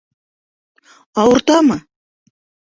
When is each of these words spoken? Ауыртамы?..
Ауыртамы?.. 1.25 1.77